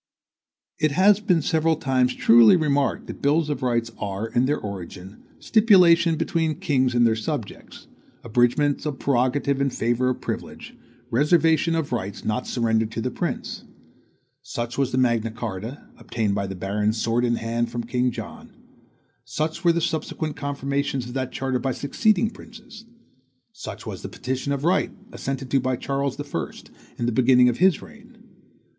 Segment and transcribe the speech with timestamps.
[0.79, 5.21] It has been several times truly remarked that bills of rights are, in their origin,
[5.37, 7.85] stipulations between kings and their subjects,
[8.23, 10.75] abridgements of prerogative in favor of privilege,
[11.11, 13.63] reservations of rights not surrendered to the prince.
[14.41, 18.51] Such was MAGNA CHARTA, obtained by the barons, sword in hand, from King John.
[19.23, 22.85] Such were the subsequent confirmations of that charter by succeeding princes.
[23.53, 26.51] Such was the Petition of Right assented to by Charles I.,
[26.97, 28.17] in the beginning of his reign.